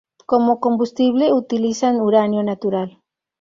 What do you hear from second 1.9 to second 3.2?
uranio natural.